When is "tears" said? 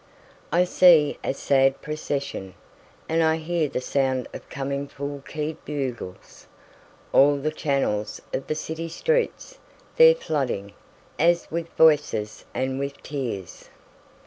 13.03-13.69